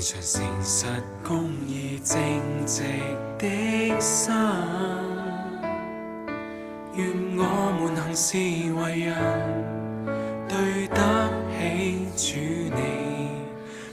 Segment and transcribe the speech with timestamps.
[0.00, 0.86] 诚诚实
[1.26, 2.16] 公义正
[2.64, 2.84] 直
[3.36, 4.32] 的心，
[6.94, 7.42] 愿我
[7.80, 9.16] 们行事为人
[10.48, 11.28] 对得
[12.16, 12.36] 起主
[12.76, 12.80] 你，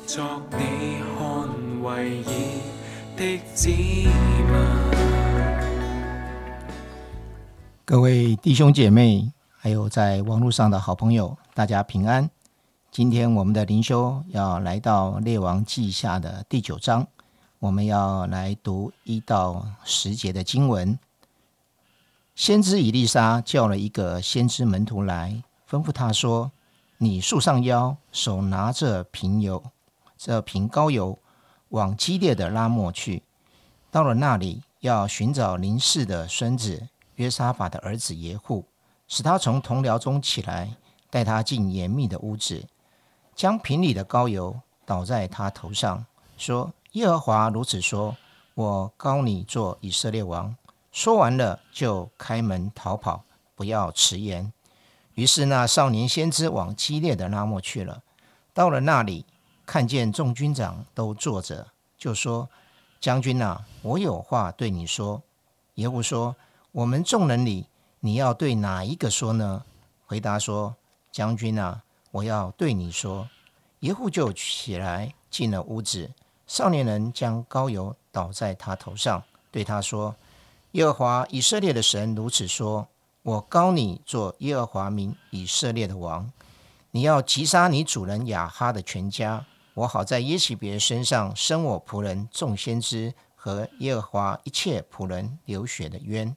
[0.06, 2.62] 作你看为义
[3.18, 4.08] 的子民。
[7.84, 12.30] 各位弟兄姐妹，还有在网络上的好朋友，大家平安。
[12.96, 17.06] 今天我们的灵修要来到《列王记下》的第九章，
[17.60, 20.98] 我们要来读一到十节的经文。
[22.36, 26.54] 先知以利沙叫了一个先知门徒来，吩咐他说
[27.00, 29.62] ：“你束上腰，手拿着瓶油，
[30.18, 31.20] 这瓶膏油，
[31.68, 33.24] 往激烈的拉莫去。
[33.92, 38.64] 到了那里，要寻找林氏的孙子。”约沙法的儿子耶户，
[39.10, 40.78] 使他从同僚中起来，
[41.10, 42.66] 带他进严密的屋子，
[43.36, 46.06] 将瓶里的膏油倒在他头上，
[46.38, 48.16] 说：“耶和华如此说，
[48.54, 50.56] 我膏你做以色列王。”
[50.92, 54.52] 说完了，就开门逃跑，不要迟延。
[55.16, 58.02] 于是那少年先知往激烈的拉莫去了。
[58.54, 59.26] 到了那里，
[59.66, 62.50] 看见众军长都坐着，就说
[63.02, 65.22] ：“将军啊，我有话对你说。”
[65.76, 66.36] 耶户说。
[66.72, 67.68] 我们众人里，
[68.02, 69.64] 你要对哪一个说呢？
[70.06, 70.76] 回答说
[71.10, 71.84] ：“将军啊，
[72.16, 73.28] 我要对你说。”
[73.82, 76.10] 耶户就起来进了屋子，
[76.48, 80.16] 少年人将膏油倒在他头上，对他说
[80.72, 82.88] ：“耶和华以色列的神如此说：
[83.22, 86.32] 我膏你做耶和华民以色列的王，
[86.92, 96.36] 你要击杀你主人亚哈的全家，我好在耶洗别身上生我仆人众先知和耶和华一切仆人流血的冤。”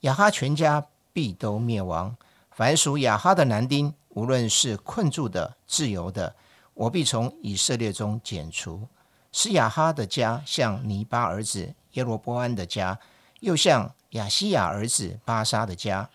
[0.00, 2.16] 亚哈全家必都灭亡，
[2.50, 6.34] 凡属亚哈的男丁，无论是困住的、自由的，
[6.74, 8.88] 我必从以色列中剪除，
[9.32, 12.98] 使亚哈的家像尼巴儿子耶罗波安的家，
[13.40, 16.08] 又像亚西亚儿子巴沙的家。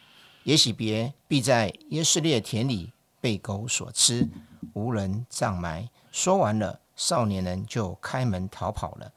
[0.44, 4.28] 也许别必在耶斯列田里被狗所吃，
[4.74, 5.90] 无人葬埋。
[6.12, 9.12] 说完了，少年人就开门逃跑了。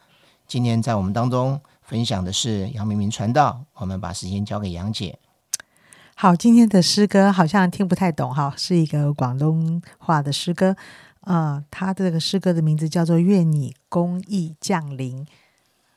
[0.46, 1.60] 今天在我们当中。
[1.82, 5.18] 分享的是杨明明传道，我们把时间交给杨姐。
[6.20, 10.76] 好，今天的诗歌好像听不太懂哈，是一个广东话的诗歌。
[11.22, 15.24] 啊，他这个诗歌的名字叫做《愿你公义降临》。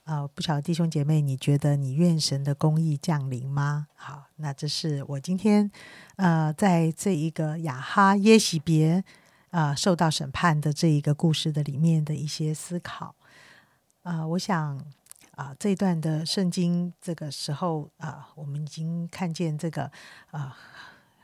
[0.06, 3.88] 啊，不晓得弟兄姐妹，你觉得你愿神的公义降临吗？
[3.96, 5.70] 好，那这是我今天
[6.16, 9.04] 呃，在这一个雅哈耶喜别
[9.50, 13.14] 啊受到审判的这一个故事的里面的一些思考。
[14.04, 14.80] 啊，我想。
[15.36, 19.92] 啊，这一段的圣经，这个时候啊，我们已经看见这个
[20.30, 20.56] 啊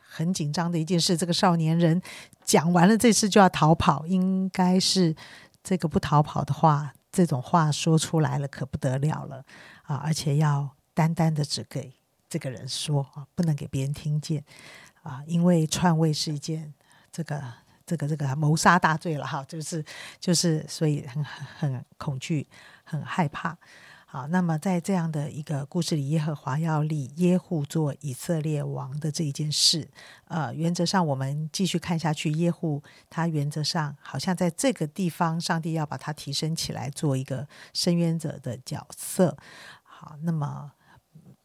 [0.01, 1.15] 很紧张的一件事。
[1.15, 2.01] 这个少年人
[2.43, 5.15] 讲完了这次就要逃跑，应该是
[5.63, 9.45] 这个不逃跑的话，这种话说出来了可不得了了
[9.83, 9.97] 啊！
[9.97, 11.93] 而且要单单的只给
[12.27, 14.43] 这个人说啊，不能给别人听见
[15.03, 16.73] 啊，因为篡位是一件
[17.11, 17.43] 这个
[17.85, 19.85] 这个这个谋杀大罪了哈，就是
[20.19, 22.47] 就是，所以很很恐惧，
[22.83, 23.55] 很害怕。
[24.11, 29.87] 好，那么在这样的一个故事里，耶和华要立耶户做以色列王的这一件事，
[30.25, 39.37] 呃，原则上我们继续看下去，耶户他原则上好像在这个地方，上帝要把他提升起来，做一个伸冤者的角色。
[39.83, 40.71] 好，那么。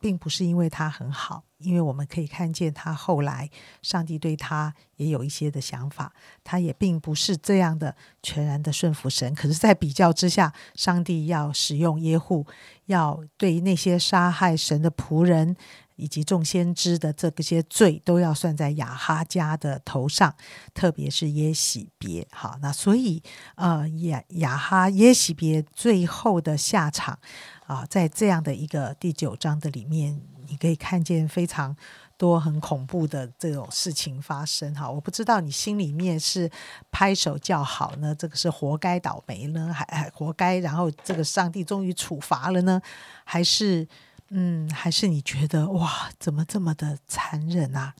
[0.00, 3.48] 并不是因为他很好，因为我们可以看见他后来，
[3.80, 6.12] 上帝对他也有一些的想法，
[6.44, 9.34] 他也并不是这样的全然的顺服神。
[9.34, 12.46] 可是，在比较之下，上帝要使用耶户，
[12.86, 15.56] 要对那些杀害神的仆人
[15.96, 20.34] 以及众先知的这些罪，都要算在亚哈家的头上，
[20.74, 22.26] 特别是耶喜别。
[22.30, 23.22] 好，那所以，
[23.54, 27.18] 呃，亚亚哈耶喜别最后的下场。
[27.66, 30.20] 啊，在这样的一个第九章的里面，
[30.54, 31.76] 你可以看见非常
[32.16, 34.72] 多很恐怖的这种事情发生。
[34.72, 36.48] 哈，我不知道你心里面是
[36.92, 42.80] 拍手叫好呢，这个是活该倒霉呢，还还活该，然后这个上帝终于处罚了呢，
[43.24, 43.88] 还是
[44.28, 47.94] 嗯，还是你觉得哇，怎么这么的残忍啊？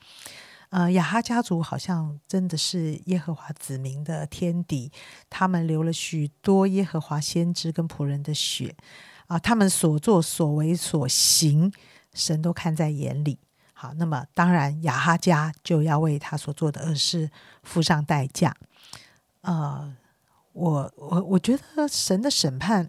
[0.70, 4.93] 呃，亚哈家族好像真的是耶和华子民的天敌，
[5.29, 8.76] 他们流了许多耶和华先知跟仆人的血。
[9.26, 11.73] 啊，他们所作所为所行，
[12.14, 13.38] 神都看在眼里。
[13.72, 17.31] 好，那么当然亚哈家就要为他所做的恶事
[17.62, 18.55] 付上代价。
[19.43, 19.94] 呃，
[20.52, 22.88] 我我我觉得神的审判，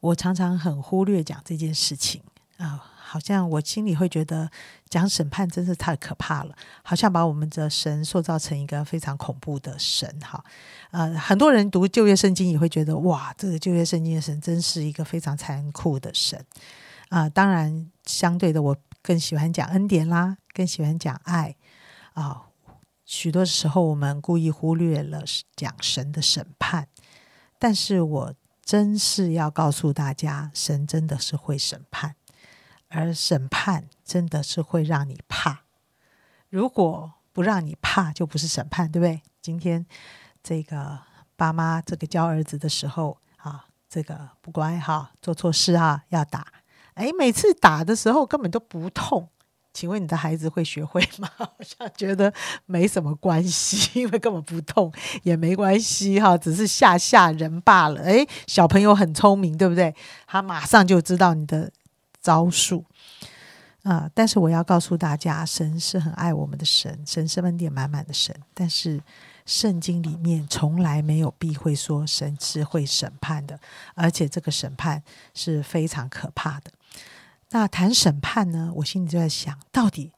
[0.00, 2.22] 我常常很忽略讲这件事情
[2.56, 4.50] 啊，好像我心里会觉得
[4.88, 10.42] 讲审判真是太可怕了，好像把我们的神塑造成一个非常恐怖的神哈。
[10.90, 16.44] 呃，很多人读旧约圣经也会觉得，哇，这个旧约圣经的神真是一个非常残酷的神
[17.10, 17.28] 啊。
[17.28, 21.54] 当然，相对的，我更喜欢讲恩典啦，更喜欢讲爱
[22.14, 22.46] 啊。
[23.04, 25.22] 许多时候，我们故意忽略了
[25.54, 26.88] 讲神的审判，
[27.58, 28.34] 但是我
[28.64, 32.16] 真是要告诉大家，神真的是会审判。
[32.92, 35.60] 而审判真的是会让你怕，
[36.48, 39.22] 如果不让你怕，就不是审判，对不对？
[39.40, 39.86] 今天
[40.42, 40.98] 这个
[41.36, 46.44] 爸妈这个教儿子的时候啊，这个不乖哈，做错事啊要打，
[47.00, 49.28] 哎，每次打的时候根本都不痛，
[49.72, 51.28] 请问你的孩子会学会吗？
[51.38, 52.32] 好像觉得
[52.66, 54.92] 没什么关系， 因为根本不痛
[55.22, 58.02] 也没关系哈，只是吓吓人罢了。
[58.02, 59.94] 哎，小朋友很聪明，对不对？
[60.26, 61.70] 他马上就知道你的。
[62.22, 62.84] 招数
[63.82, 64.06] 啊！
[64.12, 68.36] 但是我要告诉大家，神是很爱我们的神，神是恩典满满的神。
[68.52, 69.00] 但是
[69.46, 73.58] 圣经里面从来没有避讳说神是会审判的，
[73.94, 75.02] 而且这个审判
[75.32, 76.70] 是非常可怕的。
[77.50, 78.72] 那谈审判呢？
[78.76, 80.12] 我心里就在想，到底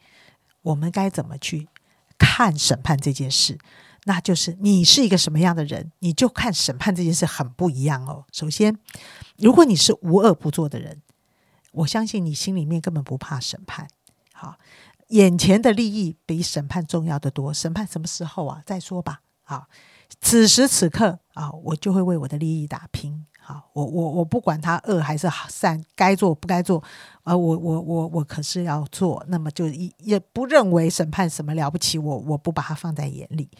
[0.62, 1.69] 我们该怎么去
[2.19, 3.58] 看审判这件事？
[4.05, 8.25] 那就是你是一个什么样的人，你就看审判这件事很不一样哦。
[8.32, 8.79] 首先，
[9.37, 11.02] 如果你是无恶不作的人。
[11.73, 13.88] 我相信你心里面根本不怕审判，
[14.34, 14.58] 好，
[15.08, 17.55] 眼前的利益比审判重要的多。
[17.55, 18.62] 审判什么时候啊？
[18.67, 19.23] 再说吧。
[19.52, 19.69] 啊，
[20.20, 23.26] 此时此刻啊，我就会为我的利益打拼。
[23.38, 26.82] 好，我我我不管他恶还是善，该做不该做，
[27.22, 29.22] 啊我我我我可是要做。
[29.28, 33.50] 那么就也也不认为审判什么了不起，我我不把他放在眼里。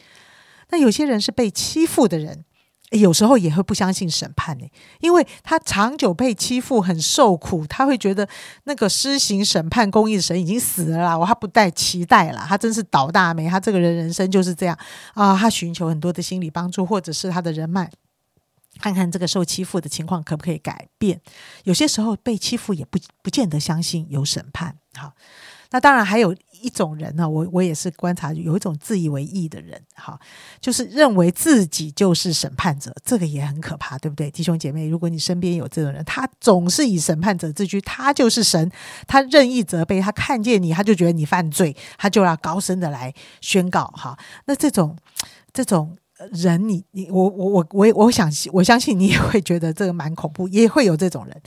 [0.71, 2.45] 那有些人是被欺负的人。
[2.93, 4.67] 有时候也会不相信审判呢，
[5.01, 8.29] 因为他长久被欺负，很受苦，他会觉得
[8.65, 14.79] 那个施行审判公义的神已经死了啦，我他不带期待了，他真是倒大霉，他这个人人生就是这样
[15.15, 17.91] 啊，他寻求很多的心理帮助，或者是他的人脉，
[18.81, 21.21] 看看这个受欺负的情况可不可以改变。
[21.65, 25.13] 有些时候被欺负也不不见得相信有审判，好。
[25.75, 30.19] 那当然还有一种人呢，我我也是观察有一种自以为意的人，哈，
[30.61, 34.89] 就是认为自己就是审判者，这个也很可怕，对不对，弟兄姐妹？
[34.89, 38.71] 如果你身边有这种人，他总是以审判者自居，他就是神，
[39.07, 44.17] 他任意责备，他看见你，他就觉得你犯罪，他就要高声的来宣告，哈。
[44.47, 44.97] 那这种
[45.53, 45.97] 这种
[46.33, 51.43] 人，你你我我我我我想我相信你也会觉得这个蛮恐怖，也会有这种人。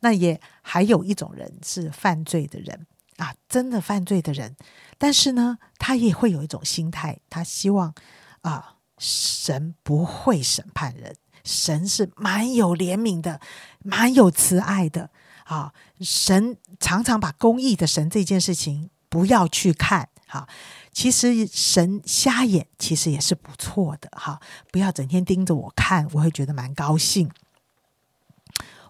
[0.00, 2.86] 那也还有一种人是犯罪的人。
[3.16, 4.56] 啊，真的犯罪的人，
[4.98, 7.94] 但是呢，他也会有一种心态，他希望
[8.40, 11.14] 啊，神不会审判人，
[11.44, 13.40] 神是蛮有怜悯的，
[13.78, 15.10] 蛮有慈爱的
[15.44, 15.72] 啊。
[16.00, 20.48] 神常常把公义的神这件事情不要去看，哈，
[20.90, 24.40] 其实神瞎眼，其实也是不错的，哈，
[24.72, 27.30] 不要整天盯着我看，我会觉得蛮高兴。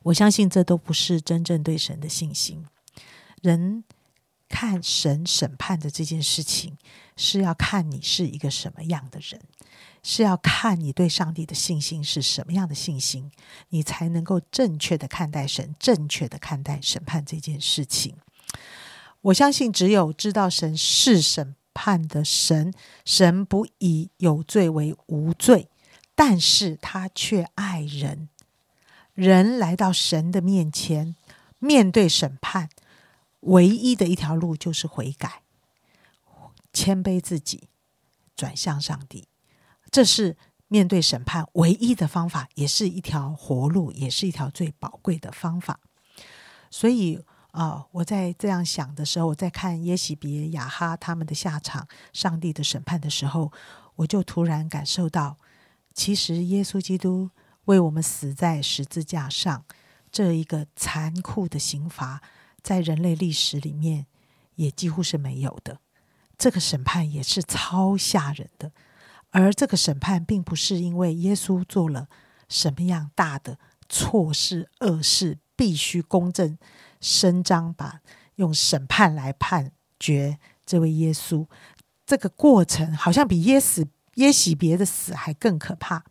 [0.04, 2.64] 我相信这都不是真正对神的信心，
[3.42, 3.84] 人。
[4.48, 6.76] 看神审判的这件事情，
[7.16, 9.40] 是要看你是一个什么样的人，
[10.02, 13.30] 是要看你对上帝的信心是什么样的信心，
[13.70, 18.16] 你才能够正确的看待神，正确的看待审判这件事情。
[19.22, 22.72] 我相信，只有知道神是审判的神，
[23.04, 25.68] 神不以有罪为无罪，
[26.14, 28.28] 但是他却爱人，
[29.14, 31.16] 人来到神的面前，
[31.58, 32.68] 面对审判。
[33.44, 35.42] 唯一的一条路就是悔改，
[36.72, 37.68] 谦卑自己，
[38.34, 39.28] 转向上帝，
[39.90, 40.36] 这是
[40.68, 45.78] 面对审判唯一的方法，也是一条活路，也是一条最宝贵的方法。
[46.70, 47.22] 所以
[47.52, 53.52] 啊，我在这样想的时候，我在看耶喜别、雅哈他们的下场，上帝的审判的时候，
[53.96, 55.36] 我就突然感受到，
[55.92, 57.30] 其实耶稣基督
[57.66, 59.64] 为我们死在十字架上
[60.10, 62.20] 这一个残酷的刑罚。
[62.64, 64.06] 在人类历史里面，
[64.56, 65.78] 也几乎是没有的。
[66.36, 68.72] 这个审判也是超吓人的，
[69.30, 72.08] 而这个审判并不是因为耶稣做了
[72.48, 76.58] 什么样大的错事、恶事，必须公正
[77.00, 78.00] 伸张，把
[78.36, 81.46] 用审判来判决这位耶稣。
[82.06, 86.04] 这个过程好像比耶死耶喜别的死还更可怕。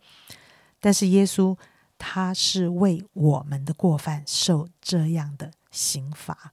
[0.80, 1.56] 但是耶稣
[1.98, 5.50] 他是为我们的过犯受这样的。
[5.74, 6.52] 刑罚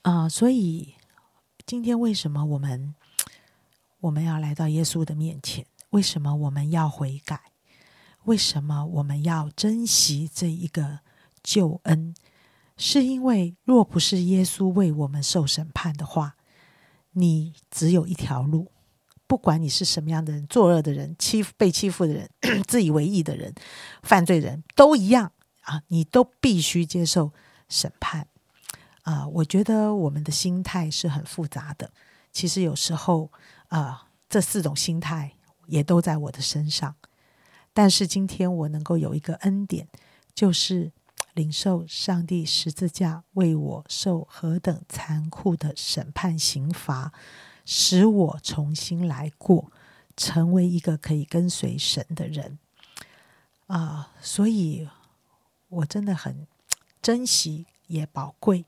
[0.00, 0.94] 啊，所以
[1.66, 2.94] 今天为什么我们
[4.00, 5.66] 我们要来到耶稣的面前？
[5.90, 7.40] 为什么我们要悔改？
[8.24, 11.00] 为什么我们要珍惜这一个
[11.42, 12.14] 救恩？
[12.76, 16.36] 是因为若不是耶稣为我们受审判的话，
[17.12, 18.72] 你只有一条路。
[19.26, 22.28] 不管你是什么样的人，作恶的人、欺负被欺负的人、
[22.68, 23.54] 自以为意的人、
[24.02, 25.32] 犯罪人都一样
[25.64, 27.32] 啊，你都必须接受
[27.68, 28.26] 审判
[29.02, 29.26] 啊。
[29.26, 31.90] 我觉得我们的心态是很复杂的。
[32.32, 33.30] 其实有时候
[33.68, 35.32] 啊，这四种心态
[35.66, 36.94] 也都在我的身上。
[37.72, 39.88] 但是今天我能够有一个恩典，
[40.34, 40.92] 就是
[41.34, 47.12] 领受上帝十字架为我受何等残酷的审判刑罚。
[47.66, 49.72] 使我重新来过，
[50.18, 52.58] 成为一个可以跟随神的人
[53.68, 54.12] 啊！
[54.20, 54.86] 所以，
[55.76, 56.46] 我真的很
[57.02, 58.64] 珍惜，也宝贵，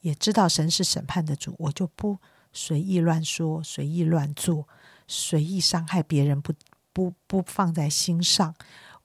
[0.00, 2.18] 也知道神是审判的主，我就不
[2.52, 4.68] 随意乱说，随意乱做，
[5.06, 6.52] 随意伤害别人，不
[6.92, 8.54] 不不放在心上。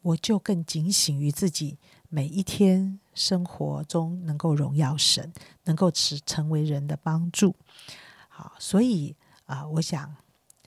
[0.01, 1.77] 我就更警醒于自己，
[2.09, 5.31] 每一天生活中能够荣耀神，
[5.63, 7.55] 能够使成为人的帮助。
[8.27, 9.15] 好，所以。
[9.45, 10.15] 啊，我想，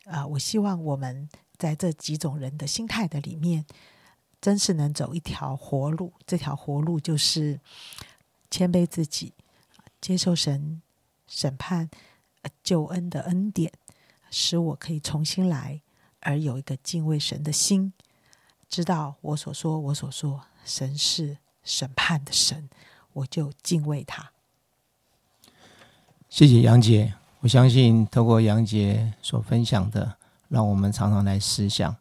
[0.04, 1.26] 啊，我希望我们
[1.56, 3.64] 在这几种人的心态的里面，
[4.46, 6.12] 真是能走一条活路。
[6.24, 7.58] 这条活路就是
[8.48, 9.32] 谦卑自己，
[10.00, 10.80] 接受神
[11.26, 11.90] 审判、
[12.62, 13.72] 救恩的恩典，
[14.30, 15.82] 使我可以重新来，
[16.20, 17.92] 而有一个敬畏神的心，
[18.68, 22.70] 知道我所说，我所说，神是审判的神，
[23.14, 24.30] 我就敬畏他。
[26.28, 27.14] 谢谢杨姐。
[27.40, 31.96] 我相信，透过杨杰所分享的，让我们常常来思想，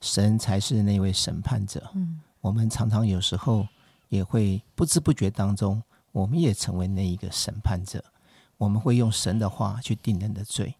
[0.00, 1.90] 神才是那位审判者。
[1.94, 3.66] 嗯，我们常常有时候
[4.08, 8.02] 也会不知不觉当中，我们也成为那一个审判者。
[8.56, 10.74] 我们会用神的话去定人的罪，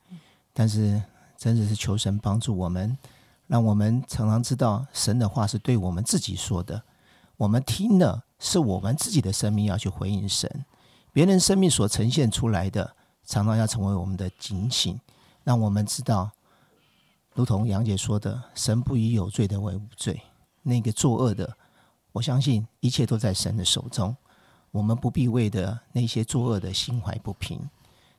[0.52, 1.02] 但是
[1.36, 2.96] 真的是求神帮助我们，
[3.46, 6.82] 让我们常常知道神的话是对我们自己说的。
[7.36, 10.64] 我们听了，是我们自己的生命要去回应神，
[11.12, 12.94] 别人生命所呈现出来的。
[13.24, 14.98] 常常要成为我们的警醒，
[15.44, 16.30] 让我们知道，
[17.38, 20.20] 如同杨姐说的，神不以有罪的为无罪。
[20.60, 21.56] 那个作恶的，
[22.10, 24.16] 我相信一切都在神的手中。
[24.72, 27.60] 我们不必为的那些作恶的心怀不平。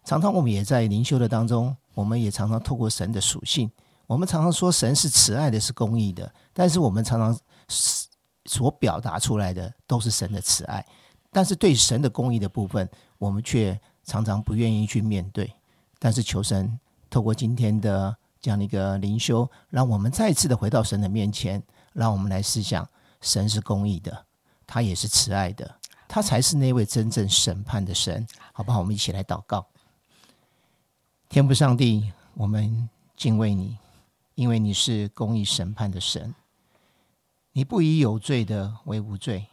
[0.05, 3.69] 常常我们也在灵修的当中，我们也常常透过神的属性，
[4.07, 6.33] 我们常常说神是慈爱的，是公义的。
[6.53, 7.37] 但是我们常常
[8.45, 10.85] 所表达出来的都是神的慈爱，
[11.29, 13.77] 但是对神的公义的部分，我们却。
[14.05, 15.53] 常常不愿意去面对，
[15.99, 16.79] 但是求神
[17.11, 21.61] 透过今天的这样的一个灵修，让我们再次的回到神的面前，
[21.93, 22.87] 让我们来思想：
[23.21, 24.25] 神是公义的，
[24.65, 28.79] 他也是慈爱的，他才是那位真正审判的神，好不好？
[28.79, 29.67] 我们一起来祷告。
[31.27, 33.77] 天父上帝，我们敬畏你，
[34.35, 36.33] 因为你是公义审判的神，
[37.51, 39.47] 你不以有罪的为无罪，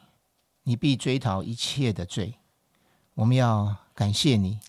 [0.63, 2.35] 你必追讨一切的罪。
[3.15, 3.77] 我们要。
[3.97, 4.61] 感谢你，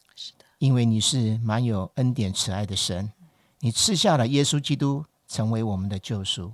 [0.57, 3.11] 因为你是满有恩典慈爱的神，
[3.59, 6.53] 你赐下了耶稣基督成为我们的救赎，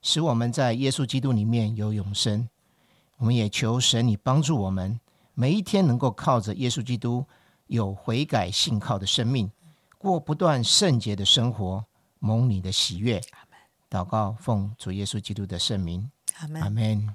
[0.00, 2.48] 使我们在耶稣基督里面有永生。
[3.18, 4.98] 我们也求神你帮助我们，
[5.34, 7.26] 每一天能够靠着耶稣基督
[7.66, 9.50] 有悔改信靠的生命，
[9.98, 11.84] 过不断圣洁的生活，
[12.18, 13.20] 蒙你的喜悦。
[13.90, 16.62] 祷告奉主耶稣基督的圣名，阿门。
[16.62, 17.14] 阿门。